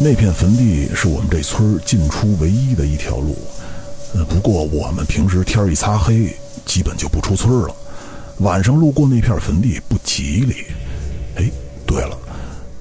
[0.00, 3.36] 那片坟地是我们这村进出唯一的一条路。
[4.14, 7.74] 呃，不过我们平时天一擦黑，基本就不出村了。
[8.38, 10.64] 晚上路过那片坟地不吉利。
[11.34, 11.50] 哎，
[11.84, 12.16] 对了，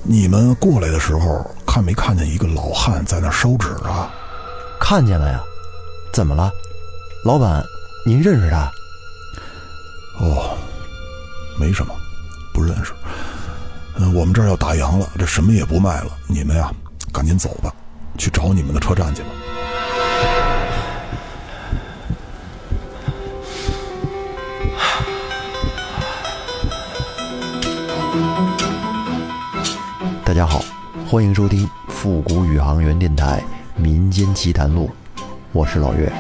[0.04, 4.14] 你们过来的时候看没看见一个老汉在那烧纸啊？
[4.80, 5.42] 看见了呀。
[6.14, 6.52] 怎么了，
[7.26, 7.64] 老板？
[8.06, 8.72] 您认识他？
[10.20, 10.56] 哦，
[11.60, 11.94] 没什么，
[12.54, 12.94] 不认识。
[13.96, 16.12] 嗯，我们这儿要打烊了，这什么也不卖了。
[16.28, 16.72] 你们呀，
[17.18, 17.74] 赶紧走吧，
[18.16, 19.30] 去找你们的车站去吧。
[30.24, 30.62] 大家好，
[31.10, 33.44] 欢迎收听复古宇航员电台
[33.82, 34.88] 《民间奇谈录》，
[35.54, 36.14] 我是老岳，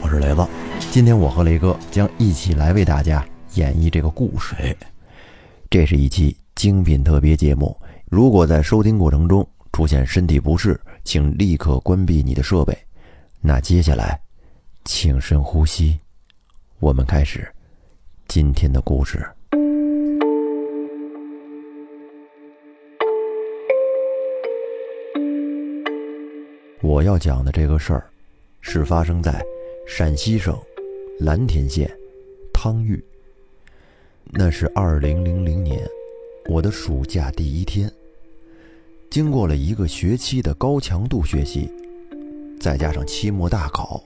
[0.00, 0.46] 我是雷子。
[0.92, 4.54] 今天我和雷哥将一起来为大家演绎这个故事。
[4.60, 4.72] 哎，
[5.68, 7.76] 这是一期精品特别节目。
[8.08, 9.44] 如果在收听过程中
[9.78, 12.76] 出现身体不适，请立刻关闭你的设备。
[13.40, 14.20] 那接下来，
[14.84, 15.96] 请深呼吸，
[16.80, 17.48] 我们开始
[18.26, 19.24] 今天的故事。
[26.82, 28.04] 我要讲的这个事儿，
[28.60, 29.40] 是发生在
[29.86, 30.58] 陕西省
[31.20, 31.88] 蓝田县
[32.52, 33.00] 汤峪。
[34.24, 35.88] 那是二零零零年，
[36.50, 37.88] 我的暑假第一天。
[39.10, 41.72] 经过了一个学期的高强度学习，
[42.60, 44.02] 再加上期末大考，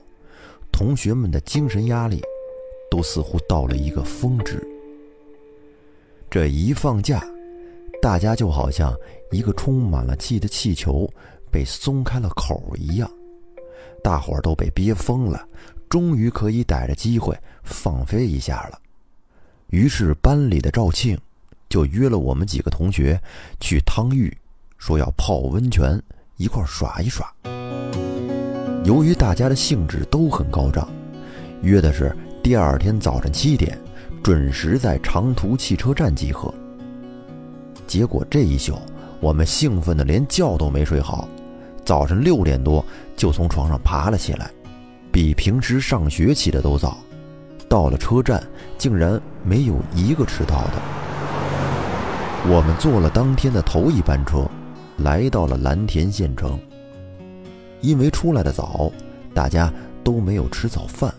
[0.71, 2.21] 同学们的精神压力
[2.89, 4.65] 都似乎到了一个峰值。
[6.29, 7.23] 这一放假，
[8.01, 8.95] 大家就好像
[9.31, 11.09] 一个充满了气的气球。
[11.51, 13.07] 被松开了口一样，
[14.03, 15.47] 大伙儿都被憋疯了，
[15.87, 18.79] 终于可以逮着机会放飞一下了。
[19.67, 21.15] 于是班里的赵庆
[21.69, 23.21] 就约了我们几个同学
[23.59, 24.35] 去汤峪，
[24.85, 25.97] 说要泡温泉，
[26.35, 27.33] 一块耍一耍。
[28.83, 30.89] 由于大家的兴致都很高涨，
[31.61, 32.13] 约的是
[32.43, 33.79] 第二天早晨七点，
[34.21, 36.53] 准时在长途汽车站集合。
[37.87, 38.77] 结果这一宿，
[39.21, 41.29] 我们兴奋的连觉都没睡好。
[41.85, 42.83] 早晨六点多
[43.15, 44.51] 就从床上爬了起来，
[45.13, 46.97] 比平时上学起的都早。
[47.69, 48.43] 到了车站，
[48.77, 50.73] 竟然没有一个迟到的。
[52.49, 54.45] 我们坐了当天的头一班车，
[55.03, 56.57] 来到了蓝田县城。
[57.81, 58.89] 因为出来的早，
[59.33, 59.71] 大家
[60.03, 61.13] 都没有吃早饭。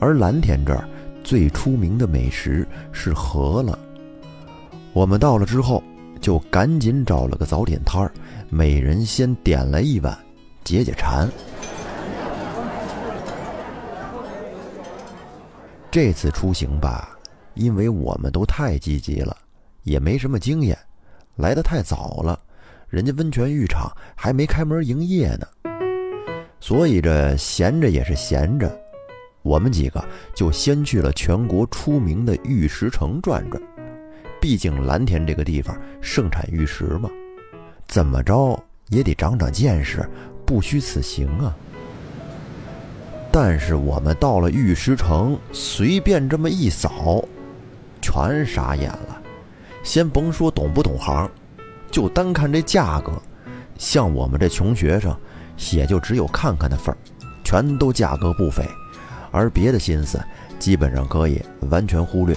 [0.00, 0.88] 而蓝田这儿
[1.22, 3.78] 最出名的美食是饸饹。
[4.94, 5.82] 我们到了之后，
[6.20, 8.10] 就赶紧找了个早点摊儿。
[8.48, 10.16] 每人先点了一碗，
[10.64, 11.28] 解解馋。
[15.90, 17.16] 这次出行吧，
[17.54, 19.36] 因为我们都太积极了，
[19.82, 20.78] 也没什么经验，
[21.36, 22.38] 来的太早了，
[22.88, 25.46] 人家温泉浴场还没开门营业呢，
[26.60, 28.70] 所以这闲着也是闲着，
[29.42, 30.02] 我们几个
[30.34, 33.60] 就先去了全国出名的玉石城转转，
[34.40, 37.10] 毕竟蓝田这个地方盛产玉石嘛。
[37.88, 38.58] 怎么着
[38.88, 40.08] 也得长长见识，
[40.44, 41.56] 不虚此行啊！
[43.32, 47.24] 但是我们到了玉石城，随便这么一扫，
[48.00, 49.22] 全傻眼了。
[49.82, 51.30] 先甭说懂不懂行，
[51.96, 53.10] 就单看这价格，
[53.78, 55.16] 像我们这穷学生，
[55.72, 56.98] 也就只有看看的份儿，
[57.42, 58.62] 全都价格不菲，
[59.30, 60.22] 而别的心思
[60.58, 62.36] 基本上可以完全忽略。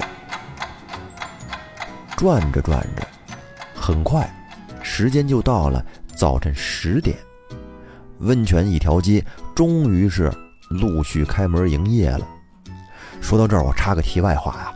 [2.16, 3.06] 转着转着，
[3.76, 4.34] 很快。
[4.82, 7.18] 时间就到了早晨十点，
[8.20, 9.22] 温泉一条街
[9.54, 10.32] 终于是
[10.70, 12.26] 陆续开门营业了。
[13.20, 14.72] 说到这儿，我插个题外话啊，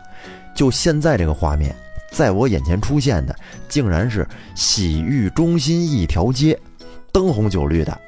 [0.54, 1.74] 就现在这个画面，
[2.14, 3.36] 在我眼前出现的，
[3.68, 4.26] 竟然是
[4.56, 6.58] 洗浴中心一条街，
[7.12, 8.00] 灯红酒绿的，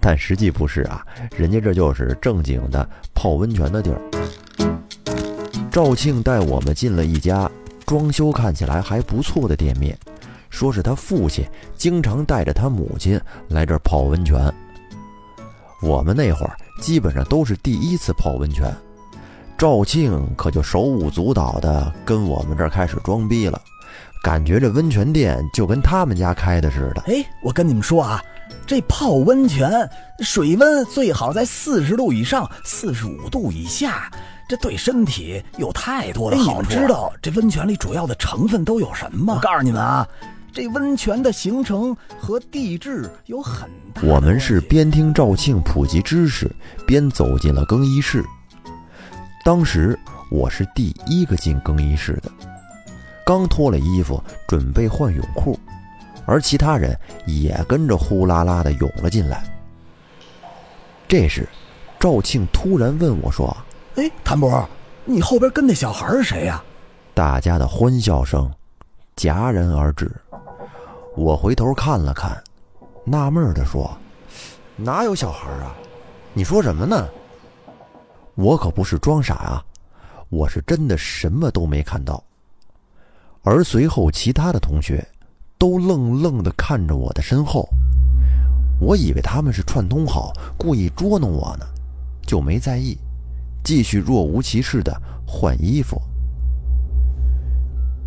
[0.00, 4.00] 但实际不是啊，人家这就是正经的泡温泉的地儿。
[5.70, 7.48] 赵庆带我们进了一家
[7.84, 9.96] 装修看起来还不错的店面。
[10.48, 11.44] 说是他父亲
[11.76, 14.50] 经常带着他母亲来这儿泡温泉。
[15.82, 18.74] 我们那会儿基本上都是第一次泡温泉，
[19.58, 23.58] 赵庆可就手舞足蹈的跟我们这儿开始装逼了，
[24.22, 27.02] 感觉这温泉店就跟他们家开的似的。
[27.06, 28.22] 哎，我跟你们说啊，
[28.66, 29.88] 这泡温泉
[30.20, 34.10] 水温最好在四十度以上，四十五度以下，
[34.46, 36.68] 这对身体有太多的好处。
[36.68, 39.36] 知道这温泉里主要的成分都有什么？
[39.36, 40.06] 我告诉你们啊。
[40.52, 44.00] 这温泉的形成和地质有很大。
[44.02, 46.50] 我们是边听赵庆普及知识，
[46.86, 48.24] 边走进了更衣室。
[49.46, 49.96] 当时
[50.28, 52.28] 我是第一个进更衣室的，
[53.24, 55.56] 刚脱了衣服，准备换泳裤，
[56.26, 56.98] 而其他人
[57.28, 59.44] 也跟着呼啦啦的涌了进来。
[61.06, 61.48] 这时，
[62.00, 63.56] 赵庆突然问我说
[63.94, 64.68] ：“哎，谭博，
[65.04, 66.60] 你后边跟那小孩是谁呀？”
[67.14, 68.52] 大家的欢笑声
[69.14, 70.10] 戛然而止。
[71.14, 72.36] 我回头看了看，
[73.04, 73.96] 纳闷的说
[74.74, 75.72] ：“哪有小孩啊？
[76.32, 77.06] 你说什么呢？”
[78.36, 79.64] 我可不是装傻啊，
[80.28, 82.22] 我是真的什么都没看到。
[83.42, 85.06] 而随后其他的同学
[85.58, 87.68] 都愣愣的看着我的身后，
[88.80, 91.66] 我以为他们是串通好故意捉弄我呢，
[92.26, 92.96] 就没在意，
[93.64, 94.94] 继续若无其事的
[95.26, 96.00] 换衣服。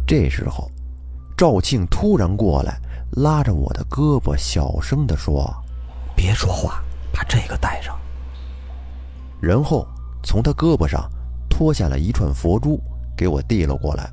[0.07, 0.69] 这时候，
[1.35, 2.79] 赵庆突然过来。
[3.13, 5.51] 拉着我的胳膊，小声地说
[6.15, 7.99] ：“别说话，把这个带上。”
[9.41, 9.87] 然后
[10.23, 11.09] 从他胳膊上
[11.49, 12.79] 脱下了一串佛珠，
[13.17, 14.09] 给我递了过来。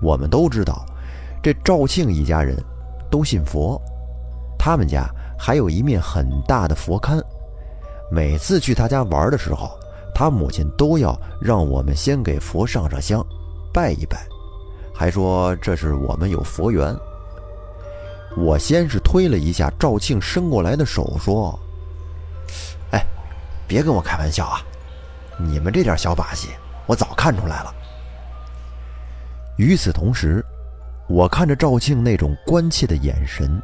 [0.00, 0.84] 我们都知道，
[1.42, 2.56] 这赵庆一家人
[3.10, 3.80] 都信佛，
[4.58, 5.08] 他们家
[5.38, 7.22] 还有一面很大的佛龛。
[8.10, 9.70] 每次去他家玩的时候，
[10.14, 13.24] 他母亲都要让我们先给佛上上香，
[13.72, 14.26] 拜一拜，
[14.94, 16.94] 还说这是我们有佛缘。
[18.36, 21.58] 我先是推了一下赵庆伸过来的手，说
[22.92, 23.04] ：“哎，
[23.66, 24.60] 别跟我开玩笑啊！
[25.44, 26.48] 你们这点小把戏，
[26.86, 27.74] 我早看出来了。”
[29.58, 30.44] 与此同时，
[31.08, 33.60] 我看着赵庆那种关切的眼神，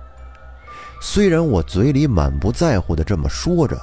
[1.01, 3.77] 虽然我嘴里满不在乎的这么说着，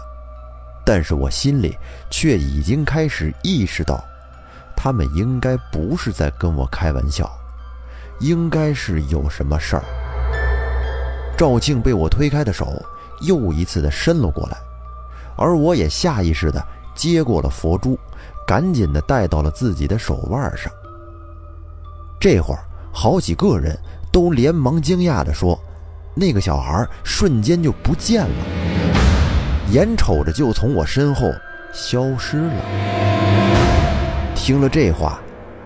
[0.86, 1.76] 但是我心里
[2.12, 4.04] 却已经开始意识到，
[4.76, 7.30] 他们应该不是在跟我开玩笑，
[8.20, 9.84] 应该是有什么事儿。
[11.36, 12.82] 赵庆被我推开的手
[13.22, 14.58] 又一次的伸了过来，
[15.36, 16.64] 而我也下意识的
[16.96, 18.00] 接过了佛珠，
[18.48, 20.72] 赶紧的戴到了自己的手腕上。
[22.20, 23.78] 这会儿，好几个人
[24.12, 25.60] 都连忙惊讶的说
[26.16, 28.46] ：“那个小孩瞬间就不见了，
[29.72, 31.32] 眼瞅着就从我身后
[31.74, 32.54] 消失了。”
[34.34, 35.20] 听了这话，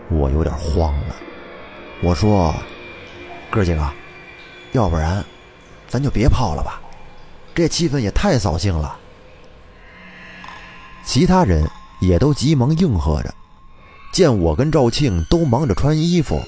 [0.10, 1.16] 我有点慌了。
[2.02, 2.54] 我说
[3.52, 3.90] ：“哥几个，
[4.72, 5.24] 要不然……”
[5.88, 6.80] 咱就别泡了吧，
[7.56, 8.96] 这气氛也太扫兴了。
[11.04, 11.68] 其他人
[12.00, 13.34] 也都急忙应和着，
[14.12, 16.40] 见我跟赵庆都忙着穿衣服，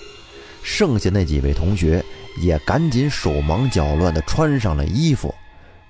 [0.61, 2.03] 剩下那几位同学
[2.37, 5.33] 也赶紧手忙脚乱地穿上了衣服，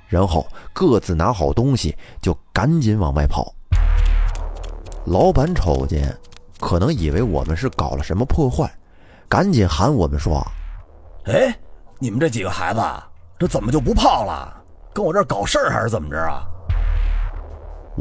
[0.07, 3.53] 然后各自拿好东西就赶紧往外跑。
[5.05, 6.15] 老板瞅见，
[6.59, 8.71] 可能以为我们是搞了什么破坏，
[9.27, 10.45] 赶紧喊我们说
[11.25, 11.53] ：“哎，
[11.99, 12.81] 你们这几个孩子。”
[13.39, 14.55] 这怎么就不泡了？
[14.93, 16.45] 跟我这儿搞事儿还是怎么着啊？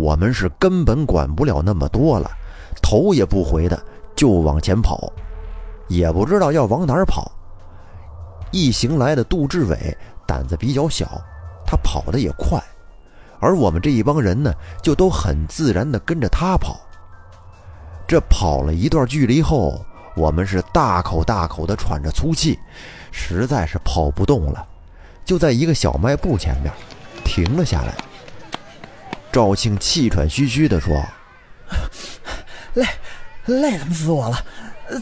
[0.00, 2.30] 我们是根本管不了那么多了，
[2.80, 3.78] 头也不回的
[4.16, 5.12] 就往前跑，
[5.88, 7.30] 也不知道要往哪儿跑。
[8.50, 11.06] 一行来的杜志伟胆子比较小，
[11.66, 12.58] 他跑得也快，
[13.40, 14.52] 而我们这一帮人呢，
[14.82, 16.80] 就都很自然的跟着他跑。
[18.08, 19.84] 这跑了一段距离后，
[20.16, 22.58] 我们是大口大口的喘着粗气，
[23.12, 24.66] 实在是跑不动了。
[25.24, 26.72] 就在一个小卖部前面，
[27.22, 27.94] 停了下来。
[29.32, 31.04] 赵庆气喘吁吁地说
[32.74, 32.86] ：“累，
[33.46, 34.44] 累死我了，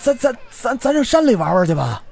[0.00, 2.02] 咱咱咱咱上山里玩玩去吧。”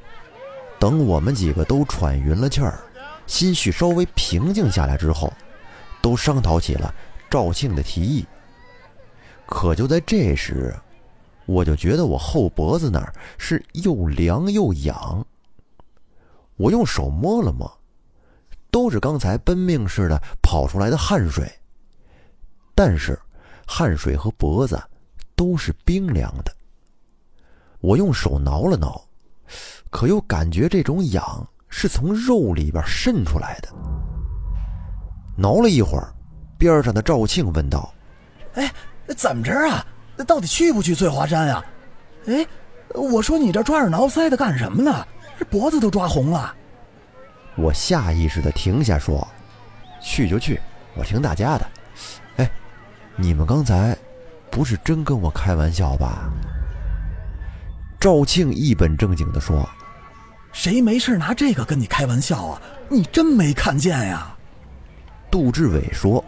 [0.80, 2.78] 等我们几个都喘匀了气儿，
[3.26, 5.32] 心绪稍微平静下来之后，
[6.00, 6.94] 都商讨起了
[7.30, 8.26] 赵庆的提议。
[9.44, 10.74] 可就在这时，
[11.44, 15.24] 我就觉得我后脖子那儿是又凉又痒。
[16.56, 17.70] 我用手摸了摸。
[18.68, 21.50] 都是刚才奔命似的跑出来的汗水，
[22.76, 23.18] 但是
[23.66, 24.80] 汗水和脖子
[25.34, 26.54] 都是冰凉的。
[27.80, 29.02] 我用手挠了挠，
[29.90, 33.68] 可又感觉这种痒是从肉里边渗出来的。
[35.38, 36.12] 挠了一会儿，
[36.58, 37.92] 边上的赵庆问道
[38.54, 38.70] ：“哎，
[39.16, 39.84] 怎么着啊？
[40.26, 41.64] 到底去不去翠华山呀？”
[42.28, 42.46] 哎，
[42.94, 45.06] 我说你这抓耳挠腮的干什么呢？
[45.38, 46.54] 这脖子都抓红了。
[47.56, 49.26] 我下意识的停下说
[50.02, 50.60] ：“去就去，
[50.94, 51.66] 我听大家的。”
[53.16, 53.96] 哎，你们刚才
[54.50, 56.30] 不是真跟我开玩笑吧？
[57.98, 59.68] 赵庆一本正经的说
[60.52, 62.62] ：“谁没事拿这个跟你开玩笑啊？
[62.88, 64.36] 你真没看见呀？”
[65.30, 66.24] 杜志伟说：“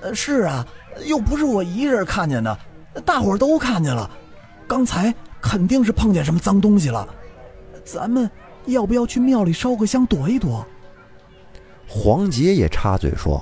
[0.00, 0.66] 呃，是啊，
[1.04, 2.58] 又不是我一人看见的，
[3.04, 4.10] 大伙儿都看见了。
[4.66, 7.06] 刚才肯定是碰见什么脏东西了，
[7.84, 8.30] 咱们。”
[8.66, 10.66] 要不要去庙里烧个香躲一躲？
[11.86, 13.40] 黄杰也插嘴说：“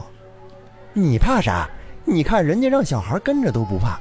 [0.92, 1.66] 你怕啥？
[2.04, 3.98] 你看人家让小孩跟着都不怕。”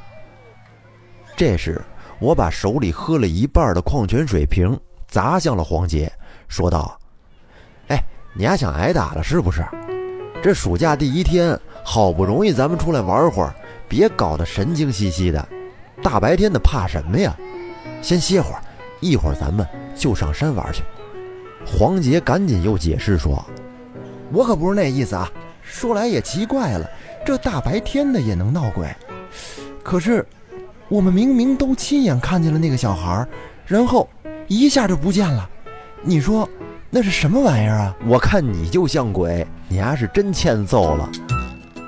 [1.36, 1.81] 这时，
[2.19, 6.12] 我把手里喝了一半的矿泉水瓶砸向了黄杰，
[6.48, 7.00] 说道
[7.89, 9.65] ：“哎，你还想挨打了是不是？
[10.41, 13.55] 这暑假第一天，好不容易咱们出来玩会儿，
[13.88, 15.48] 别搞得神经兮兮的。
[16.01, 17.36] 大白天的怕什么呀？
[18.01, 18.62] 先歇会儿，
[19.00, 20.83] 一会儿咱们就上山玩去。
[21.65, 23.43] 黄杰赶紧又解释说
[24.33, 25.31] ：“我可不是那意思啊。
[25.62, 26.89] 说来也奇怪了，
[27.25, 28.94] 这大白天的也能闹鬼？
[29.82, 30.25] 可是
[30.89, 33.25] 我们明明都亲眼看见了那个小孩，
[33.65, 34.08] 然后
[34.48, 35.50] 一下就不见了。
[36.01, 36.48] 你说
[36.89, 37.96] 那是什么玩意儿啊？
[38.06, 41.10] 我看你就像鬼，你丫是真欠揍了。”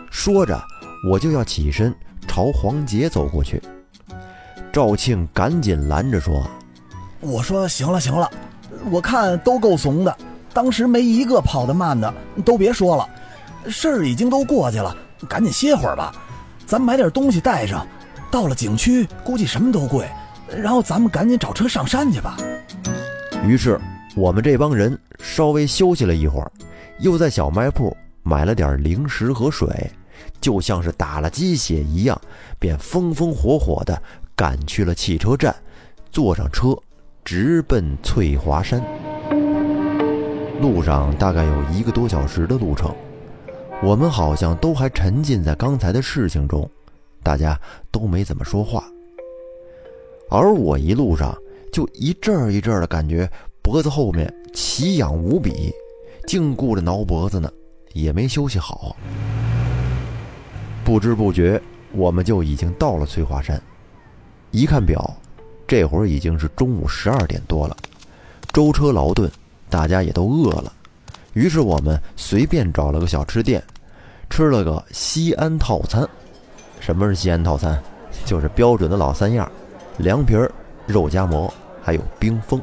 [0.10, 0.60] 说着，
[1.10, 1.94] 我就要起身
[2.28, 3.62] 朝黄杰走过去。
[4.72, 6.50] 赵庆赶紧拦着说
[7.20, 8.30] ：“我说行了行了，
[8.90, 10.18] 我看都够怂的，
[10.54, 12.14] 当时没一个跑得慢的，
[12.44, 13.08] 都别说了，
[13.68, 14.96] 事儿已经都过去了，
[15.28, 16.14] 赶紧歇会儿吧。
[16.66, 17.86] 咱买点东西带上，
[18.32, 20.08] 到了景区估计什么都贵，
[20.50, 22.38] 然后咱们赶紧找车上山去吧。”
[23.46, 23.80] 于是
[24.16, 26.52] 我们这帮人稍微休息了一会儿，
[27.00, 29.68] 又在小卖铺买了点零食和水，
[30.42, 32.20] 就像是打了鸡血一样，
[32.58, 34.02] 便风风火火的。
[34.38, 35.56] 赶去了汽车站，
[36.12, 36.76] 坐上车，
[37.24, 38.84] 直奔翠华山。
[40.60, 42.94] 路上大概有一个多小时的路程，
[43.86, 46.68] 我们好像都还沉浸在刚才的事情中，
[47.22, 47.56] 大家
[47.92, 48.84] 都没怎么说话。
[50.28, 51.38] 而我一路上
[51.72, 53.30] 就一阵儿一阵儿的感觉
[53.62, 55.72] 脖子后面奇痒无比，
[56.26, 57.48] 净顾着挠脖子呢，
[57.94, 58.96] 也没休息好。
[60.84, 61.62] 不知不觉，
[61.92, 63.62] 我们就已经到了翠华山。
[64.50, 65.16] 一看表，
[65.68, 67.78] 这会儿已经是中午十二点多了，
[68.52, 69.32] 舟车劳顿，
[69.70, 70.74] 大家也都饿了，
[71.34, 73.64] 于是我们随便找了个小吃店，
[74.36, 76.06] 吃了个西安套餐。
[76.82, 77.82] 什么是西安套餐？
[78.26, 79.50] 就是标准的老三样：
[79.98, 80.52] 凉皮儿、
[80.86, 82.62] 肉夹馍，还有冰峰。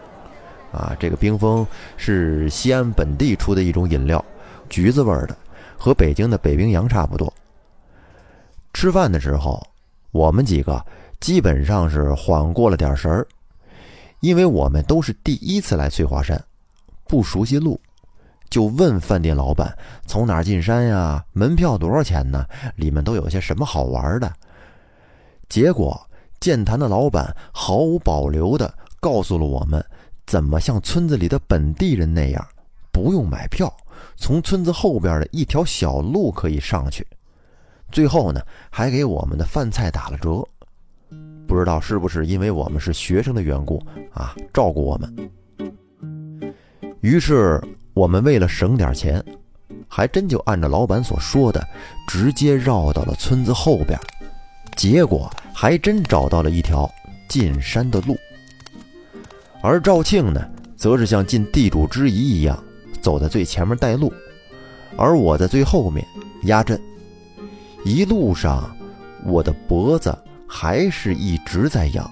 [0.70, 4.22] 啊，这个冰峰是西安本地出的一种饮料，
[4.68, 5.34] 橘子味儿的，
[5.78, 7.32] 和北京的北冰洋差不多。
[8.74, 9.66] 吃饭的时候，
[10.10, 10.84] 我们几个。
[11.20, 13.26] 基本上是缓过了点神儿，
[14.20, 16.38] 因为我们都是第一次来翠华山，
[17.06, 17.80] 不熟悉路，
[18.52, 21.24] 就问饭店老板从哪儿进山呀？
[21.32, 22.44] 门票多少钱呢？
[22.76, 24.30] 里面都有些什么好玩的？
[25.48, 25.98] 结果
[26.38, 29.82] 健谈的老板毫无保留地告诉了我们，
[30.26, 32.46] 怎么像村子里的本地人那样，
[32.90, 33.74] 不用买票，
[34.16, 37.06] 从村子后边的一条小路可以上去。
[37.90, 40.46] 最后呢，还给我们的饭菜打了折。
[41.48, 43.82] 不知道是不是因为我们是学生的缘故
[44.12, 45.30] 啊，照顾我们。
[47.00, 47.58] 于是
[47.94, 49.22] 我们为了省点钱，
[49.88, 51.62] 还真就按照老板所说的，
[52.08, 53.98] 直接绕到了村子后边。
[54.76, 56.90] 结果还真找到了一条
[57.28, 58.16] 进山的路。
[59.62, 60.40] 而赵庆呢，
[60.76, 62.62] 则是像尽地主之谊一样，
[63.00, 64.12] 走在最前面带路，
[64.96, 66.06] 而我在最后面
[66.44, 66.80] 压阵。
[67.84, 68.74] 一路上，
[69.24, 70.16] 我的脖子。
[70.54, 72.10] 还是一直在痒，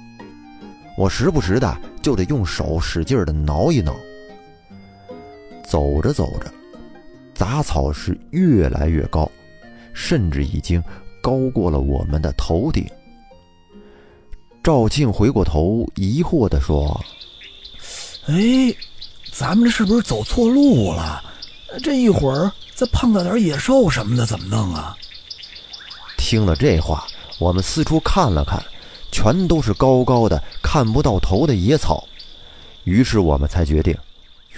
[0.96, 3.94] 我时不时的就得用手使劲的挠一挠。
[5.70, 6.52] 走着走着，
[7.32, 9.30] 杂草是越来越高，
[9.94, 10.82] 甚至已经
[11.22, 12.84] 高过了我们的头顶。
[14.64, 17.00] 赵庆回过头，疑惑地说
[18.26, 18.74] ：“哎，
[19.30, 21.22] 咱们这是不是走错路了？
[21.84, 24.96] 这一会儿再碰到点野兽什么的，怎么弄啊？”
[26.18, 27.06] 听了这话。
[27.38, 28.60] 我们四处看了看，
[29.12, 32.04] 全都是高高的、看不到头的野草，
[32.82, 33.96] 于是我们才决定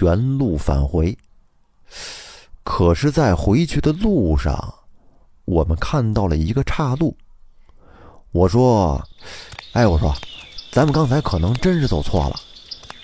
[0.03, 1.17] 原路返回。
[2.61, 4.73] 可是，在回去的路上，
[5.45, 7.15] 我们看到了一个岔路。
[8.31, 9.01] 我说
[9.71, 10.13] ：“哎，我说，
[10.73, 12.35] 咱们刚才可能真是走错了，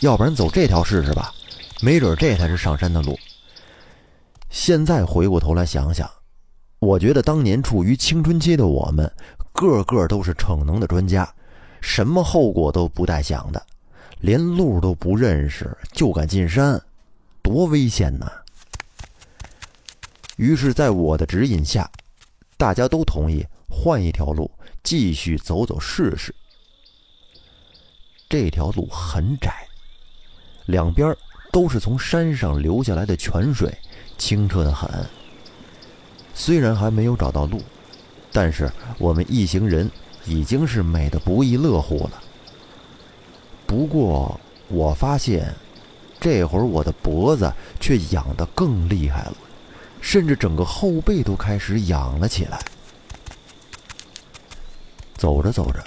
[0.01, 1.34] 要不然走这条试试吧，
[1.82, 3.18] 没准这才是上山的路。”
[4.51, 6.10] 现在回过头来想想，
[6.79, 9.10] 我觉得当年处于青春期的我们。
[9.51, 11.27] 个个都是逞能的专家，
[11.82, 13.62] 什么后果都不带想的，
[14.22, 16.82] 连路都不认识就敢进山，
[17.50, 18.32] 多危险呐！
[20.38, 21.89] 于是，在我的指引下，
[22.58, 24.51] 大家都同意换一条路
[24.84, 26.34] 继续走走试试。
[28.29, 29.68] 这条路很窄，
[30.68, 31.18] 两边
[31.51, 33.75] 都是从山上流下来的泉水，
[34.15, 34.88] 清澈的很。
[36.36, 37.60] 虽然还没有找到路。
[38.32, 39.89] 但是我们一行人
[40.27, 42.24] 已经是美得不亦乐乎了。
[43.65, 45.51] 不过我发现，
[46.20, 49.34] 这会儿我的脖子却痒得更厉害了，
[50.02, 52.60] 甚至整个后背都开始痒了起来。
[55.16, 55.84] 走着走着，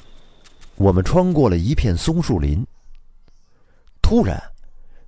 [0.77, 2.67] 我们穿过了一片松树林。
[4.01, 4.43] 突然，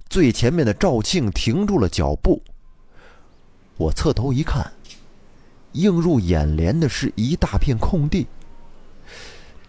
[0.09, 2.43] 最前面的赵庆停住了脚步，
[3.77, 4.73] 我侧头一看，
[5.73, 8.27] 映入眼帘的是一大片空地。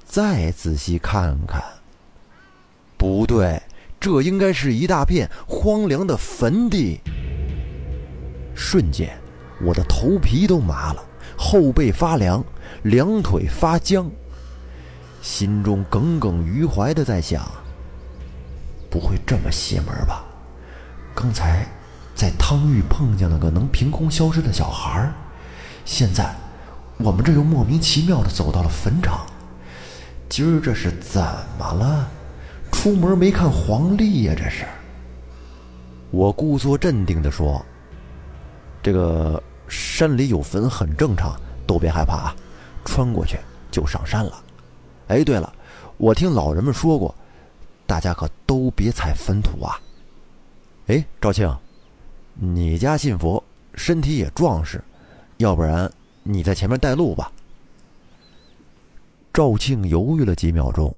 [0.06, 1.62] 再仔细看看，
[2.98, 3.62] 不对，
[4.06, 7.02] 这应该是一大片荒凉的坟地。
[8.54, 9.18] 瞬间，
[9.64, 11.04] 我的头皮都麻了，
[11.36, 12.46] 后背发凉，
[12.84, 14.08] 两腿发僵，
[15.24, 17.44] 心中耿耿于怀的在想：
[18.92, 20.24] 不会这么邪门吧？
[21.16, 21.66] 刚才
[22.14, 25.12] 在汤浴碰见了个能凭空消失的小孩
[25.84, 26.36] 现在
[26.98, 29.26] 我们这又莫名其妙的走到了坟场。
[30.30, 31.24] 今儿这是怎
[31.58, 32.08] 么了？
[32.86, 34.36] 出门没看黄历呀？
[34.38, 34.64] 这是。
[36.12, 37.66] 我故作镇定的说
[38.84, 42.36] ：“这个山里有坟很正常，都别害怕啊，
[42.86, 43.40] 穿过去
[43.72, 44.40] 就上山了。
[45.08, 45.52] 哎，对了，
[45.98, 47.16] 我听老人们说过，
[47.88, 49.82] 大家可都别踩坟土啊。
[50.86, 51.52] 哎，赵庆，
[52.36, 54.80] 你家信佛，身体也壮实，
[55.38, 57.32] 要不然你在前面带路吧。”
[59.34, 60.96] 赵庆犹豫了几秒钟，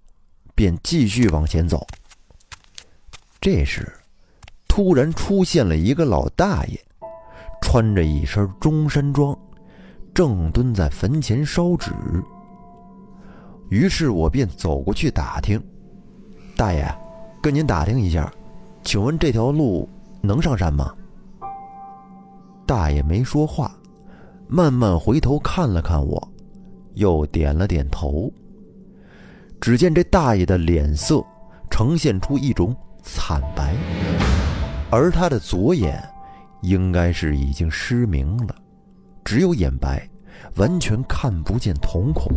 [0.57, 1.85] 便继续往前走。
[3.39, 3.87] 这时，
[4.67, 6.79] 突然出现了一个老大爷，
[7.61, 9.37] 穿着一身中山装，
[10.15, 11.91] 正蹲在坟前烧纸。
[13.69, 15.63] 于是我便走过去打听
[16.57, 16.91] ：“大爷，
[17.39, 18.33] 跟您打听一下，
[18.83, 19.87] 请问这条路
[20.21, 20.91] 能上山吗？”
[22.65, 23.77] 大爷没说话，
[24.47, 26.27] 慢慢回头看了看我。
[26.95, 28.33] 又点了点头。
[29.59, 31.23] 只见这大爷的脸色
[31.69, 33.73] 呈现出一种惨白，
[34.89, 36.01] 而他的左眼
[36.61, 38.55] 应该是已经失明了，
[39.25, 40.07] 只有眼白，
[40.55, 42.31] 完全看不见瞳孔，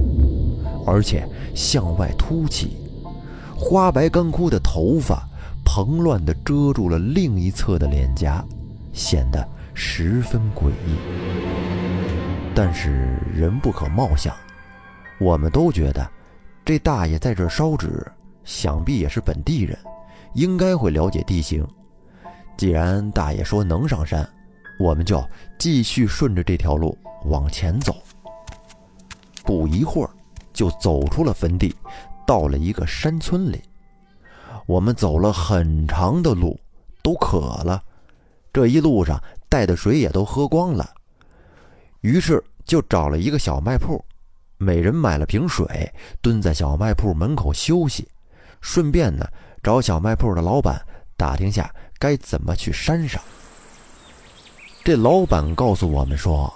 [0.86, 2.78] 而且向外凸起，
[3.54, 5.28] 花白干枯的头发
[5.64, 8.44] 蓬乱地遮住了另一侧的脸颊，
[8.92, 10.96] 显得十分诡异。
[12.54, 14.34] 但是人不可貌相。
[15.20, 16.10] 我们都觉得，
[16.64, 18.06] 这大爷在这烧纸，
[18.44, 19.76] 想必也是本地人，
[20.34, 21.66] 应该会了解地形。
[22.56, 24.28] 既然大爷说能上山，
[24.78, 25.22] 我们就
[25.58, 27.96] 继续顺着这条路往前走。
[29.42, 30.10] 不一会儿，
[30.52, 31.74] 就走出了坟地，
[32.26, 33.60] 到了一个山村里。
[34.66, 36.60] 我们走了很长的路，
[37.02, 37.82] 都渴了，
[38.52, 40.88] 这一路上带的水也都喝光了，
[42.02, 44.04] 于是就找了一个小卖铺。
[44.62, 48.06] 每人买了瓶水，蹲在小卖铺门口休息，
[48.60, 49.26] 顺便呢
[49.62, 50.78] 找小卖铺的老板
[51.16, 53.18] 打听下该怎么去山上。
[54.84, 56.52] 这老板告诉我们说，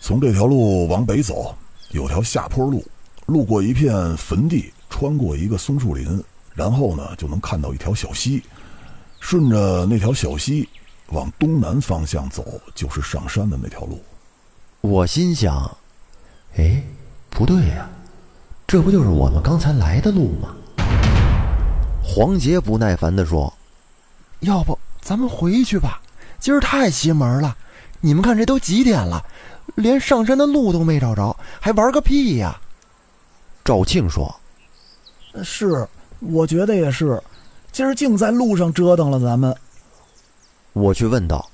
[0.00, 1.52] 从这条路往北走，
[1.90, 2.84] 有条下坡路，
[3.26, 6.22] 路过一片坟地，穿过一个松树林，
[6.54, 8.40] 然后呢就能看到一条小溪，
[9.18, 10.68] 顺着那条小溪
[11.08, 14.00] 往东南方向走，就是上山的那条路。
[14.80, 15.76] 我心想，
[16.54, 16.80] 哎。
[17.36, 17.86] 不对呀，
[18.66, 20.56] 这不就是我们刚才来的路吗？
[22.02, 23.52] 黄杰不耐烦地说
[24.40, 26.00] ：“要不咱们回去吧，
[26.40, 27.54] 今儿太邪门了。
[28.00, 29.22] 你们看这都几点了，
[29.74, 32.58] 连上山的路都没找着，还玩个屁呀！”
[33.62, 34.34] 赵庆说
[35.44, 35.86] ：“是，
[36.20, 37.22] 我觉得也是，
[37.70, 39.54] 今儿净在路上折腾了咱们。”
[40.72, 41.46] 我去问道：“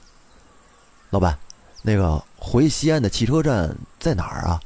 [1.10, 1.36] 老板，
[1.82, 4.60] 那个回西安的汽车站在哪儿啊？”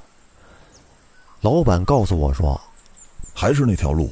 [1.46, 2.60] 老板告诉我说
[3.32, 4.10] ：“还是那条路，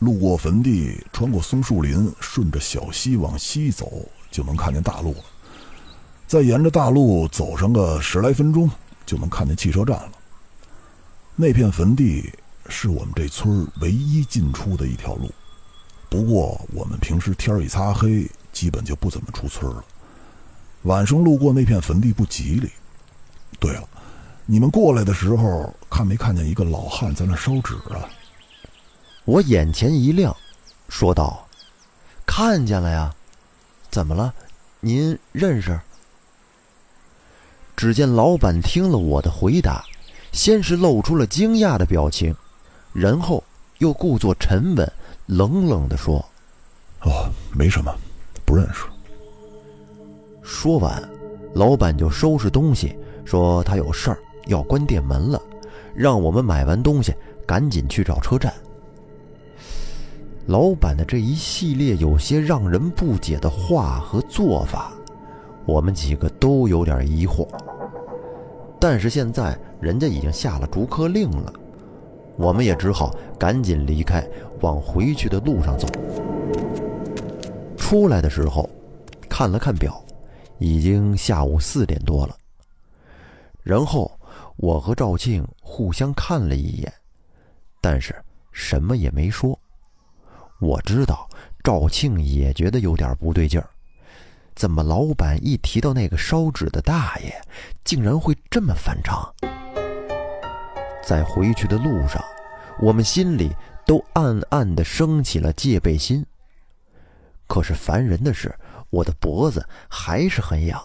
[0.00, 5.24] 路过坟地，穿过松树林，顺着小溪往西走，就能看见大路了。
[6.26, 8.68] 再沿着大路走上个十来分钟，
[9.06, 10.10] 就能看见汽车站了。
[11.36, 12.28] 那片坟地
[12.68, 15.30] 是我们这村唯一进出的一条路。
[16.10, 19.84] 不过我们平时天一擦黑，基本就不怎么出村了。
[20.82, 22.68] 晚上路过那片坟地不吉利。
[23.60, 23.88] 对了。”
[24.46, 28.08] 你们过来的时候，看没看见一个老汉在那烧纸啊？
[29.24, 30.36] 我眼前一亮，
[30.90, 31.48] 说道
[32.26, 33.14] ：“看见了呀，
[33.90, 34.34] 怎么了？
[34.80, 35.80] 您认识？”
[37.74, 39.82] 只见老板听了我的回答，
[40.30, 42.36] 先是露出了惊讶的表情，
[42.92, 43.42] 然后
[43.78, 44.92] 又故作沉稳，
[45.24, 46.22] 冷冷的说
[47.00, 47.90] ：“哦，没什么，
[48.44, 48.84] 不认识。”
[50.44, 51.02] 说完，
[51.54, 54.18] 老板就收拾东西，说他有事儿。
[54.46, 55.40] 要关店门了，
[55.94, 57.14] 让我们买完东西
[57.46, 58.52] 赶紧去找车站。
[60.46, 64.92] 老板的这一系列有些让人不解的话和做法，
[65.64, 67.48] 我们几个都有点疑惑。
[68.78, 71.50] 但是现在人家已经下了逐客令了，
[72.36, 74.22] 我们也只好赶紧离开，
[74.60, 75.88] 往回去的路上走。
[77.78, 78.68] 出来的时候，
[79.28, 80.04] 看了看表，
[80.58, 82.36] 已经下午四点多了。
[83.62, 84.10] 然后
[84.56, 86.92] 我和赵庆互相看了一眼，
[87.80, 88.14] 但是
[88.52, 89.58] 什么也没说。
[90.60, 91.28] 我知道
[91.62, 93.68] 赵庆也觉得有点不对劲儿，
[94.54, 97.34] 怎么老板一提到那个烧纸的大爷，
[97.84, 99.34] 竟然会这么反常？
[101.02, 102.24] 在回去的路上，
[102.80, 103.50] 我们心里
[103.84, 106.24] 都暗暗的升起了戒备心。
[107.46, 108.54] 可是烦人的是，
[108.88, 110.82] 我的脖子还是很痒。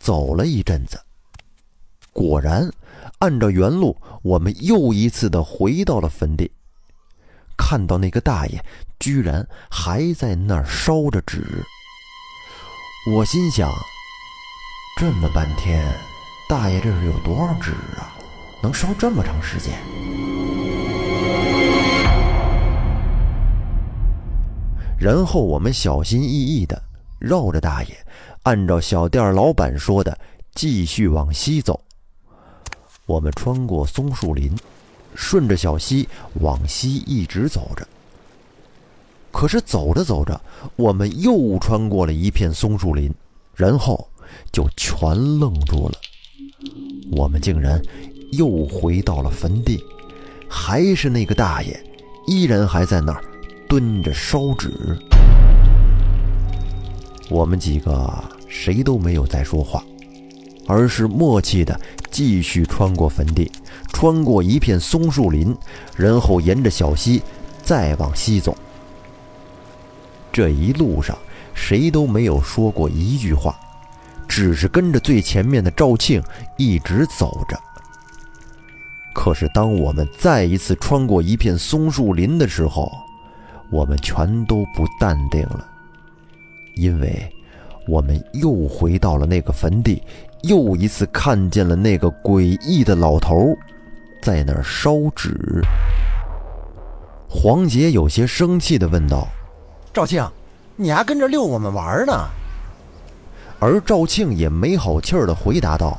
[0.00, 0.98] 走了一阵子，
[2.20, 2.70] 果然，
[3.20, 6.52] 按照原路，我们又一次的回到了坟地。
[7.56, 8.62] 看到那个大爷
[8.98, 11.64] 居然还在那儿烧着纸，
[13.10, 13.72] 我心想：
[14.98, 15.82] 这么半天，
[16.46, 18.12] 大爷这是有多少纸啊？
[18.62, 19.72] 能烧这么长时间？
[24.98, 26.82] 然后我们小心翼翼的
[27.18, 27.96] 绕着大爷，
[28.42, 30.18] 按照小店老板说的，
[30.54, 31.82] 继续往西走。
[33.10, 34.54] 我们穿过松树林，
[35.16, 37.84] 顺着小溪往西一直走着。
[39.32, 40.40] 可是走着走着，
[40.76, 43.12] 我们又穿过了一片松树林，
[43.56, 44.08] 然后
[44.52, 45.94] 就全愣住了。
[47.10, 47.82] 我们竟然
[48.30, 49.82] 又回到了坟地，
[50.48, 51.84] 还是那个大爷，
[52.28, 53.24] 依然还在那儿。
[53.68, 54.70] 蹲着烧纸，
[57.28, 58.08] 我们几个
[58.46, 59.84] 谁都没有再说话，
[60.70, 61.78] 而是默契的
[62.12, 63.50] 继续穿过坟地，
[63.92, 65.52] 穿过一片松树林，
[65.96, 67.20] 然后沿着小溪
[67.60, 68.56] 再往西走。
[70.30, 71.18] 这一路上
[71.54, 73.58] 谁都没有说过一句话，
[74.28, 76.22] 只是跟着最前面的赵庆
[76.56, 77.58] 一直走着。
[79.12, 82.92] 可是当我们再一次穿过一片松树林的时候，
[83.70, 85.66] 我们全都不淡定了，
[86.76, 87.28] 因为
[87.88, 90.00] 我们又回到了那个坟地，
[90.42, 93.56] 又一次看见了那个诡异的老头
[94.22, 95.62] 在那儿烧纸。
[97.28, 99.28] 黄杰有些生气地问道
[99.92, 100.26] ：“赵庆，
[100.76, 102.12] 你还跟着遛我们玩呢？”
[103.60, 105.98] 而赵庆也没好气儿地回答道：“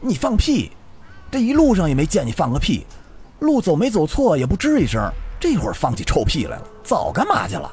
[0.00, 0.72] 你放屁！
[1.30, 2.86] 这一路上也没见你放个屁，
[3.40, 5.02] 路走没走错也不吱一声。”
[5.38, 7.70] 这会儿放起臭屁来了，早干嘛去了？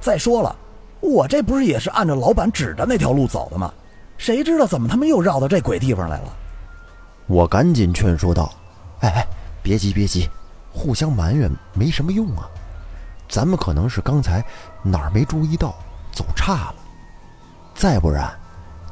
[0.00, 0.54] 再说了，
[0.98, 3.72] 我这不是也是按照老板指的那条路走的吗？
[4.20, 6.36] 谁知道怎么他们又绕到这鬼地方来了？
[7.26, 8.52] 我赶紧劝说道
[9.00, 9.26] ：“哎哎，
[9.62, 10.28] 别急别急，
[10.70, 12.46] 互相埋怨没什么用啊。
[13.30, 14.44] 咱们可能是刚才
[14.82, 15.74] 哪儿没注意到，
[16.12, 16.74] 走岔了。
[17.74, 18.30] 再不然，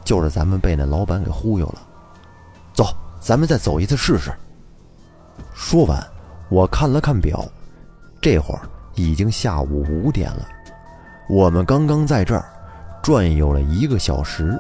[0.03, 1.83] 就是咱们被那老板给忽悠了。
[2.73, 2.87] 走，
[3.21, 4.33] 咱们再走一次试试。”
[5.53, 6.03] 说完，
[6.49, 7.45] 我看了看表。
[8.19, 8.63] 这会儿
[8.95, 10.49] 已经下午五点了，
[11.29, 12.49] 我们刚刚在这儿
[13.03, 14.59] 转悠了一个小时。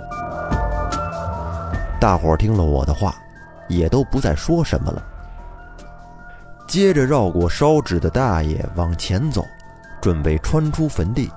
[2.08, 3.14] 大伙听了我的话，
[3.68, 5.04] 也都不再说什么了。
[6.66, 9.44] 接着绕过烧纸的大爷往前走，
[10.00, 11.30] 准备穿出坟地。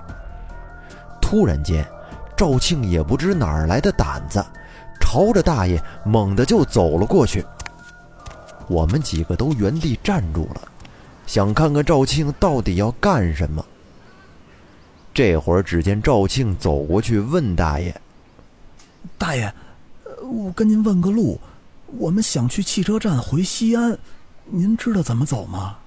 [1.22, 1.86] 突然间，
[2.38, 4.42] 赵庆也不知哪儿来的胆子，
[4.98, 7.46] 朝着大爷猛地就走了过去。
[8.70, 10.62] 我们几个都原地站住了。
[11.28, 13.66] 想看看赵庆到底要干什么。
[15.14, 17.94] 这会儿，只见赵庆走过去问大爷
[19.20, 19.54] ：“大爷，
[20.22, 21.40] 我跟您问个路，
[21.98, 23.98] 我们想去汽车站回西安，
[24.46, 25.78] 您知道怎么走吗？”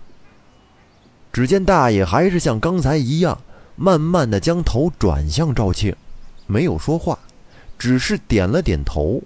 [1.33, 3.41] 只见大爷还是像刚才一样，
[3.77, 5.95] 慢慢的将头转向赵庆，
[6.47, 7.19] 没有说话，
[7.79, 9.21] 只是点了点头，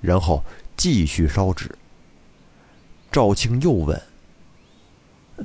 [0.00, 0.42] 然后
[0.76, 1.70] 继续烧纸。
[3.12, 4.00] 赵庆又问。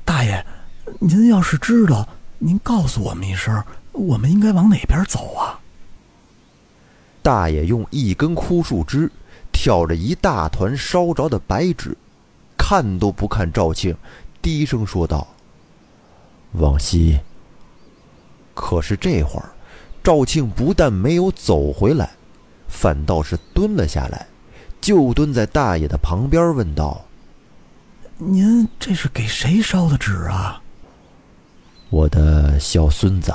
[0.06, 0.45] 大爷，
[0.99, 5.60] 您要是知道，您告诉我们一声，我们应该往哪边走啊？
[7.25, 9.11] 大爷用一根枯树枝
[9.51, 11.97] 挑着一大团烧着的白纸，
[12.55, 13.97] 看都不看赵庆，
[14.43, 15.27] 低声说道
[16.53, 17.19] ：“往西。”
[18.53, 19.49] 可是这会儿，
[20.03, 22.11] 赵庆不但没有走回来，
[22.67, 24.27] 反倒是蹲了下来，
[24.79, 27.03] 就蹲在大爷的旁边，问道。
[28.19, 30.61] 您这是给谁烧的纸啊？
[31.89, 33.33] 我的小孙子。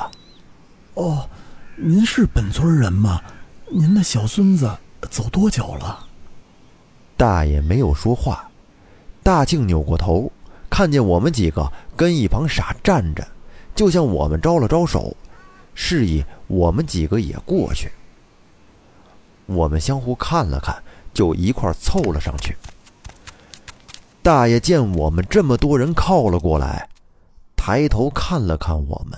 [0.95, 1.29] 哦，
[1.75, 3.21] 您是本村人吗？
[3.73, 4.69] 您的小孙子
[5.13, 6.07] 走多久了？
[7.17, 8.51] 大爷没有说话。
[9.23, 10.33] 大庆扭过头，
[10.69, 13.25] 看见我们几个跟一旁傻站着，
[13.73, 15.17] 就向我们招了招手，
[15.73, 17.93] 示意我们几个也过去。
[19.47, 20.83] 我们相互看了看，
[21.15, 22.57] 就一块凑了上去。
[24.21, 26.89] 大爷见我们这么多人靠了过来，
[27.55, 29.17] 抬头看了看我们，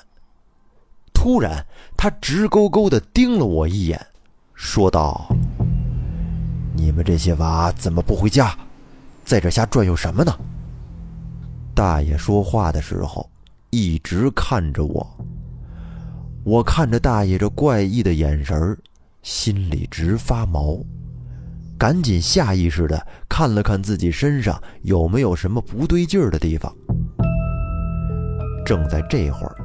[1.15, 1.65] 突然，
[1.97, 4.07] 他直勾勾的盯了我一眼，
[4.65, 5.29] 说道
[6.73, 8.57] ：“你们这些娃怎么不回家，
[9.25, 10.33] 在这瞎转悠什么呢？”
[11.75, 13.29] 大爷说话的时候，
[13.71, 15.05] 一直看着我。
[16.45, 18.79] 我看着大爷这怪异的眼神
[19.21, 20.79] 心里直发毛，
[21.77, 26.73] 赶紧下意识的看了看自己身上有没有什么不对劲儿的地方。
[28.65, 29.57] 正在这会儿，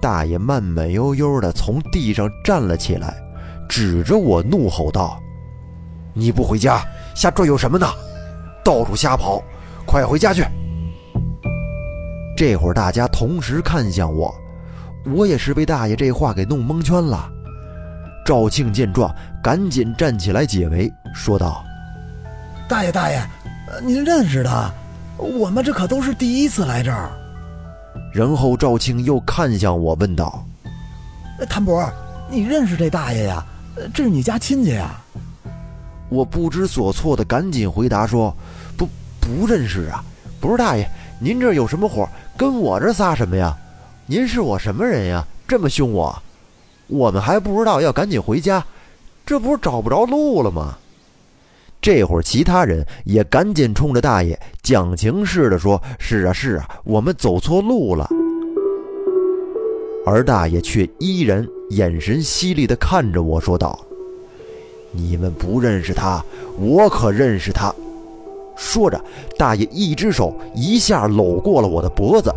[0.00, 3.22] 大爷慢慢悠悠的从地上站了起来，
[3.68, 5.20] 指着我怒吼道
[6.14, 6.82] ：“你不回家，
[7.14, 7.86] 瞎转悠什么呢？
[8.64, 9.42] 到处瞎跑，
[9.86, 10.44] 快回家去！”
[12.36, 14.34] 这会儿大家同时看向我，
[15.14, 17.30] 我也是被大爷这话给弄蒙圈了。
[18.24, 21.64] 赵庆见状，赶紧站起来解围，说道
[22.68, 23.20] ：“大爷，大爷，
[23.82, 24.70] 您认识他？
[25.16, 27.10] 我们这可都是第一次来这儿。”
[28.14, 30.44] 然后赵庆又看向我，问道
[31.48, 31.90] ：“谭伯，
[32.30, 33.44] 你认识这大爷呀？
[33.94, 35.00] 这是你家亲戚呀？”
[36.10, 38.34] 我不知所措的赶紧回答说
[38.78, 38.88] ：“不，
[39.20, 40.02] 不认识啊，
[40.40, 40.88] 不是大爷，
[41.20, 42.08] 您这有什么火？
[42.36, 43.54] 跟我这撒什么呀？
[44.06, 45.22] 您是我什么人呀？
[45.46, 46.22] 这么凶我？
[46.86, 48.64] 我们还不知道要赶紧回家，
[49.26, 50.78] 这不是找不着路了吗？”
[51.80, 58.08] 这会儿，其他人也赶紧冲着大爷讲情似的说：“是啊，是啊，我们走错路了。”
[60.06, 63.78] 而大爷却依然眼神犀利的看着我说道
[64.90, 66.24] ：“你们不认识他，
[66.58, 67.74] 我可认识他。”
[68.56, 69.02] 说着，
[69.36, 72.34] 大爷一只手一下搂过了我的脖子，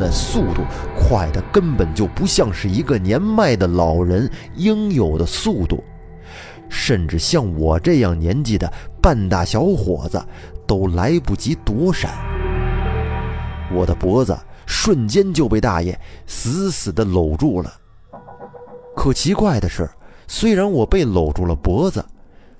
[0.00, 0.62] 那速度
[0.96, 5.82] 快的根本就不像是一个年迈的老人应有的速度。
[6.70, 8.70] 甚至像我这样年纪的
[9.02, 10.22] 半大小伙子，
[10.66, 12.12] 都来不及躲闪。
[13.74, 17.72] 我的脖子瞬间就被大爷死死地搂住了。
[18.98, 19.88] 可奇怪的是，
[20.26, 22.04] 虽然我被搂住了脖子，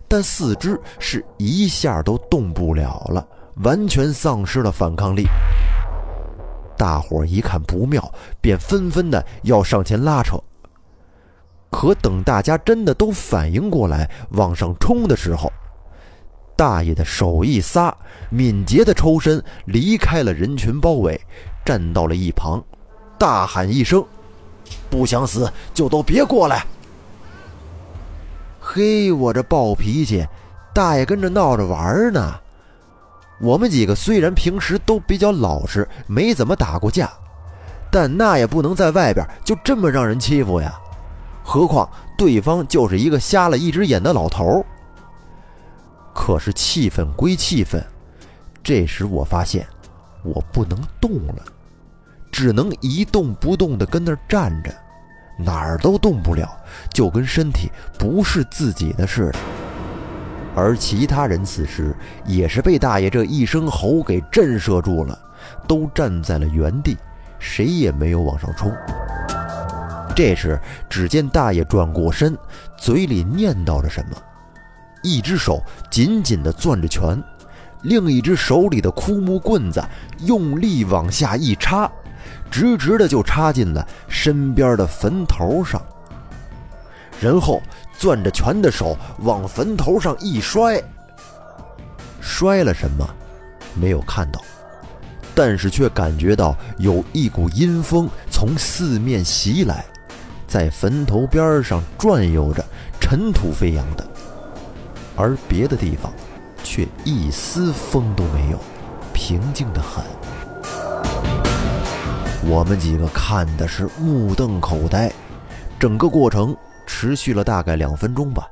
[0.07, 3.27] 但四肢是一下都动不了了，
[3.65, 5.25] 完全丧失了反抗力。
[6.77, 10.39] 大伙一看不妙，便纷纷的要上前拉扯。
[11.73, 15.53] 可等大家真的都反应过来往上冲的时候，
[16.55, 17.93] 大爷的手一撒，
[18.31, 21.21] 敏捷的抽身离开了人群包围，
[21.65, 22.63] 站到了一旁，
[23.19, 24.07] 大喊一声
[24.91, 26.65] ：“不想死就都别过来！”
[28.61, 30.27] 嘿，我这暴脾气，
[30.75, 32.35] 大爷跟着闹着玩呢。
[33.41, 37.11] 我们几个虽然平时都比较老实，没怎么打过架，
[37.91, 40.79] 但那也不能在外边就这么让人欺负呀。
[41.43, 44.65] 何况对方就是一个瞎了一只眼的老头。
[46.13, 47.83] 可是气愤归气愤，
[48.63, 49.67] 这时我发现
[50.25, 51.43] 我不能动了，
[52.31, 54.75] 只能一动不动的跟那儿站着，
[55.37, 56.49] 哪儿都动不了，
[56.93, 59.39] 就跟身体不是自己的似的。
[60.55, 65.17] 而其他人此时也是被大爷这一声吼给震慑住了，
[65.69, 66.97] 都站在了原地，
[67.39, 68.73] 谁也没有往上冲。
[70.17, 70.61] 这时，
[70.91, 72.37] 只见大爷转过身，
[72.77, 74.17] 嘴里念叨着什么，
[75.03, 77.23] 一只手紧紧地攥着拳，
[77.83, 79.81] 另一只手里的枯木棍子
[80.25, 81.89] 用力往下一插，
[82.51, 85.81] 直直的就插进了身边的坟头上。
[87.21, 87.61] 然后，
[87.99, 90.81] 攥着拳的手往坟头上一摔，
[92.21, 93.09] 摔了什么，
[93.75, 94.41] 没有看到，
[95.35, 99.85] 但是却感觉到有一股阴风从四面袭来。
[100.47, 102.65] 在坟头边上转悠着，
[102.99, 104.07] 尘土飞扬的，
[105.15, 106.13] 而别的地方
[106.65, 108.59] 却一丝风都没有，
[109.13, 110.03] 平静的很。
[112.47, 115.11] 我们几个看的是目瞪口呆，
[115.79, 118.49] 整个过程持续了大概两分钟吧。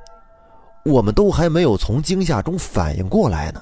[0.85, 3.61] 我们都还没有从惊吓中反应过来呢，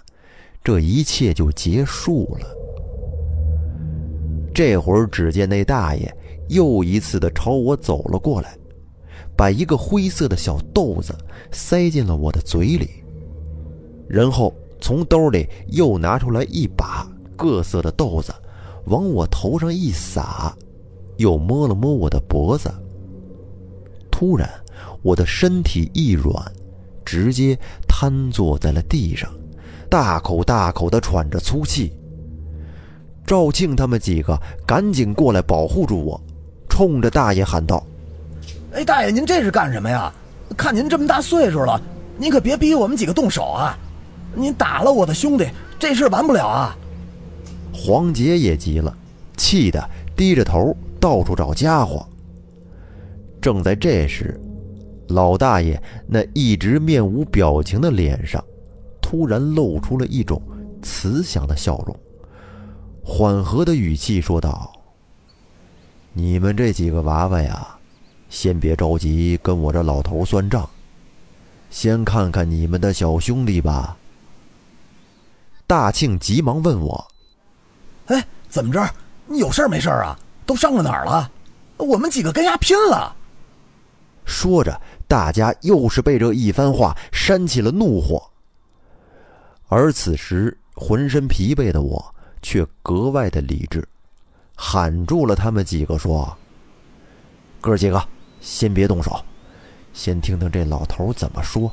[0.64, 2.48] 这一切就结束了。
[4.54, 6.14] 这会儿，只见那大爷。
[6.48, 8.56] 又一次的朝我走了过来，
[9.36, 11.16] 把一个灰色的小豆子
[11.52, 13.04] 塞进了我的嘴里，
[14.08, 18.32] 然后从兜里又拿出来一把各色的豆子，
[18.86, 20.56] 往我头上一撒，
[21.18, 22.72] 又摸了摸我的脖子。
[24.12, 24.50] 突然，
[25.02, 26.34] 我的身体一软，
[27.04, 29.30] 直接瘫坐在了地上，
[29.90, 31.94] 大口大口的喘着粗气。
[33.26, 36.22] 赵庆他们几个赶紧过来保护住我。
[36.70, 37.84] 冲着大爷喊道
[38.74, 40.14] ：“哎，大爷，您这是干什么呀？
[40.56, 41.82] 看您这么大岁数了，
[42.18, 43.78] 您可别逼我们几个动手啊！
[44.36, 45.48] 您打了我的兄弟，
[45.80, 46.78] 这事完不了啊！”
[47.78, 48.98] 黄杰也急了，
[49.36, 52.08] 气得低着头到处找家伙。
[53.42, 54.40] 正在这时，
[55.10, 58.44] 老大爷那一直面无表情的脸上，
[59.02, 60.42] 突然露出了一种
[60.82, 61.96] 慈祥的笑容，
[63.04, 64.72] 缓和的语气说道
[66.14, 67.78] ：“你们这几个娃娃呀，
[68.30, 70.68] 先别着急跟我这老头算账，
[71.70, 73.98] 先看看你们的小兄弟吧。”
[75.68, 77.08] 大庆急忙问我
[78.08, 78.88] ：“哎，怎么着？
[79.28, 80.18] 你有事没事啊？
[80.46, 81.32] 都伤到哪儿了？
[81.78, 83.16] 我们几个跟丫拼了！”
[84.26, 88.22] 说着，大家又是被这一番话煽起了怒火。
[89.68, 93.88] 而此时，浑身疲惫的我却格外的理智，
[94.56, 96.36] 喊住了他们几个，说
[97.60, 98.02] ：“哥几个，
[98.40, 99.20] 先别动手，
[99.94, 101.72] 先听听这老头怎么说。”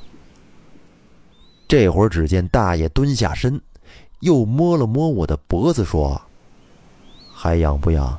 [1.68, 3.60] 这会儿，只见大爷蹲下身，
[4.22, 6.20] 又摸了摸我的脖子，说
[7.34, 8.16] ：“还痒不痒？”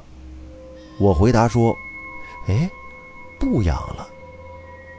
[1.00, 1.74] 我回答说
[2.48, 2.70] ：“哎，
[3.40, 4.06] 不痒了。”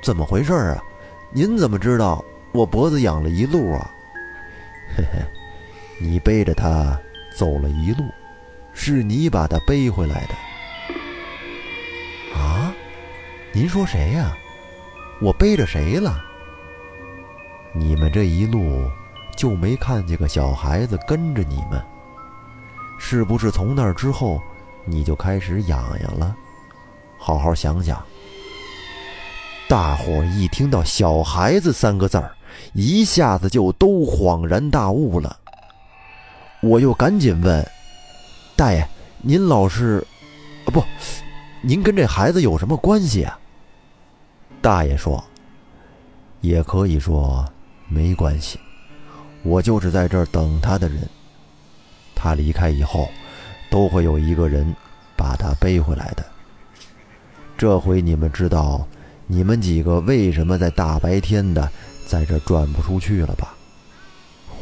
[0.03, 0.83] 怎么回事啊？
[1.31, 3.91] 您怎么知道我脖子痒了一路啊？
[4.97, 5.21] 嘿嘿，
[6.01, 6.99] 你背着他
[7.37, 8.05] 走了一路，
[8.73, 10.35] 是你把他背回来的。
[12.39, 12.73] 啊？
[13.53, 14.35] 您说谁呀？
[15.21, 16.25] 我背着谁了？
[17.75, 18.91] 你们这一路
[19.37, 21.83] 就没看见个小孩子跟着你们？
[22.99, 24.41] 是不是从那之后
[24.85, 26.35] 你就开始痒痒了？
[27.19, 28.03] 好好想想。
[29.69, 32.35] 大伙一听到“小孩子”三个字儿，
[32.75, 35.37] 一下子就都恍然大悟了。
[36.61, 37.67] 我又赶紧问
[38.55, 38.87] ：“大爷，
[39.23, 40.07] 您老是……
[40.67, 40.85] 啊，不，
[41.63, 43.39] 您跟这孩子有什么关系啊？”
[44.61, 45.23] 大爷说
[46.41, 47.45] ：“也可以说
[47.89, 48.61] 没关系，
[49.45, 50.99] 我就是在这儿等他的人。
[52.15, 53.09] 他离开以后，
[53.71, 54.75] 都会有一个人
[55.17, 56.25] 把他背回来的。
[57.57, 58.85] 这回你们知道。”
[59.27, 61.67] 你们几个为什么在大白天的
[62.07, 63.55] 在这转不出去了吧？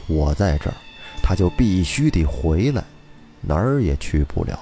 [0.06, 0.76] 我在这儿，
[1.20, 2.84] 他就必须得回来，
[3.40, 4.56] 哪儿也去不了。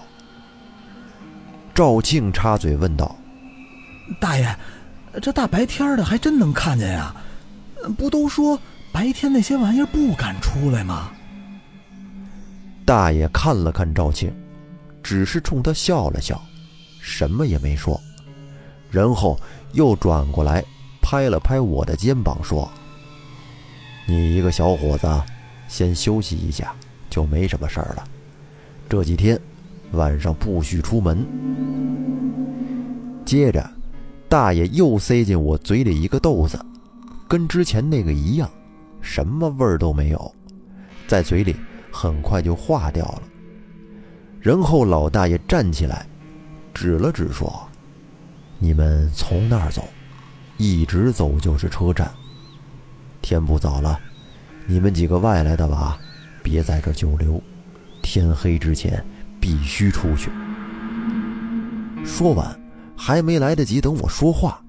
[1.74, 3.14] 赵庆插嘴问道
[4.18, 4.56] ：“大爷，
[5.20, 7.14] 这大白天的还真能看见呀？
[7.98, 8.59] 不都说
[8.92, 11.11] 白天那些玩意儿不敢出来吗？”
[12.87, 14.33] 大爷看了看赵庆，
[15.03, 16.40] 只是冲他笑了笑，
[17.00, 18.00] 什么也没说，
[18.90, 19.38] 然后。
[19.72, 20.64] 又转过来，
[21.00, 22.68] 拍了拍我的肩膀，说
[24.05, 25.07] ：“你一个小伙子，
[25.68, 26.74] 先休息一下，
[27.09, 28.03] 就没什么事儿了。
[28.88, 29.40] 这几天
[29.92, 31.24] 晚上不许出门。”
[33.24, 33.70] 接着，
[34.29, 36.59] 大爷又塞进我嘴里一个豆子，
[37.29, 38.50] 跟之前那个一样，
[39.01, 40.35] 什么味儿都没有，
[41.07, 41.57] 在嘴里
[41.91, 43.23] 很快就化掉了。
[44.41, 46.07] 然后老大爷站起来，
[46.73, 47.69] 指了指说。
[48.59, 49.89] 你们从那儿走，
[50.59, 52.11] 一直走就是车站。
[53.23, 53.99] 天不早了，
[54.67, 55.99] 你们几个外来的娃，
[56.43, 57.43] 别在这久留，
[58.03, 59.03] 天黑之前
[59.41, 60.31] 必须出去。
[62.05, 62.59] 说完，
[62.97, 64.63] 还没来得及等我说话，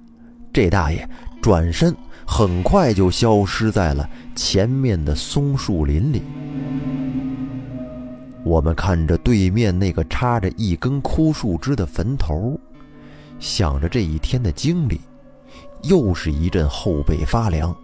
[0.53, 1.07] 这大爷
[1.41, 1.95] 转身，
[2.33, 6.23] 很快就消失在了前面的松树林里。
[8.45, 12.57] 我们看着对面那个插着一根枯树枝的坟头。
[13.37, 15.01] 想着这一天的经历，
[15.83, 17.75] 又是一阵后背发凉，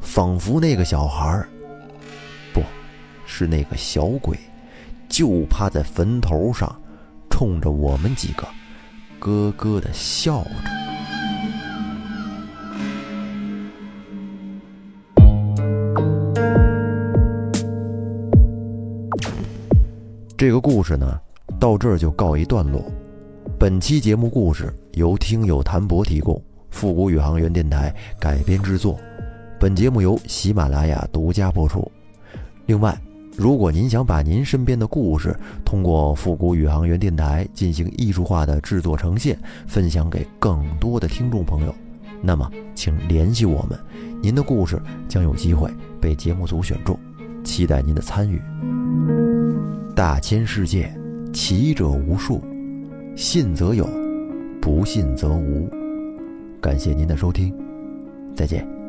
[0.00, 1.46] 仿佛那个小孩
[2.52, 2.60] 不
[3.24, 4.36] 是那个小鬼，
[5.08, 6.74] 就趴在坟头上，
[7.30, 8.44] 冲着我们几个
[9.20, 10.89] 咯咯的笑着。
[20.40, 21.20] 这个故事呢，
[21.58, 22.82] 到这儿就告一段落。
[23.58, 28.98] 本期节目故事由听友谭博提供，复古宇航员电台改编制作。
[29.60, 31.92] 本节目由喜马拉雅独家播出。
[32.64, 32.98] 另外，
[33.36, 41.74] 如果您想把您身边的故事通过复古宇航员电台进行艺术化的制作呈现，分享给更多的听众朋友，
[42.22, 43.78] 那么请联系我们，
[44.22, 45.70] 您的故事将有机会
[46.00, 46.98] 被节目组选中，
[47.44, 48.40] 期待您的参与。
[50.00, 50.90] 大千世界，
[51.30, 52.42] 奇者无数。
[53.14, 53.86] 信则有，
[54.58, 55.68] 不信则无。
[56.58, 57.54] 感谢您的收听，
[58.34, 58.79] 再见。